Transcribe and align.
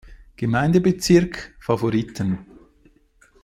Gemeindebezirk 0.35 1.53
Favoriten. 1.59 2.39